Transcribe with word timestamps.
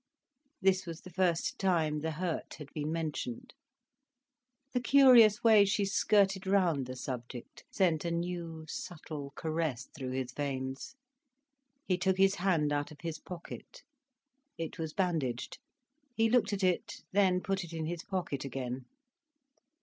This 0.63 0.87
was 0.87 1.01
the 1.01 1.11
first 1.11 1.59
time 1.59 1.99
the 1.99 2.13
hurt 2.13 2.55
had 2.55 2.73
been 2.73 2.91
mentioned. 2.91 3.53
The 4.73 4.79
curious 4.81 5.43
way 5.43 5.63
she 5.63 5.85
skirted 5.85 6.47
round 6.47 6.87
the 6.87 6.95
subject 6.95 7.65
sent 7.69 8.03
a 8.03 8.09
new, 8.09 8.65
subtle 8.67 9.31
caress 9.35 9.85
through 9.95 10.13
his 10.13 10.31
veins. 10.31 10.95
He 11.85 11.99
took 11.99 12.17
his 12.17 12.33
hand 12.33 12.73
out 12.73 12.89
of 12.89 13.01
his 13.01 13.19
pocket. 13.19 13.83
It 14.57 14.79
was 14.79 14.91
bandaged. 14.91 15.59
He 16.15 16.31
looked 16.31 16.51
at 16.51 16.63
it, 16.63 17.03
then 17.11 17.39
put 17.39 17.63
it 17.63 17.71
in 17.71 17.85
his 17.85 18.01
pocket 18.03 18.43
again. 18.43 18.85